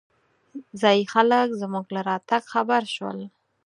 ځايي 0.81 1.03
خلک 1.13 1.47
زمونږ 1.61 1.87
له 1.95 2.01
راتګ 2.09 2.43
خبر 2.53 2.83
شول. 2.95 3.19